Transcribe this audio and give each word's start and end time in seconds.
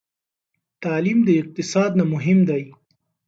تعلیم 0.83 1.19
د 1.27 1.29
اقتصاد 1.41 1.91
نه 1.99 2.05
مهم 2.13 2.39
دی. 2.49 2.63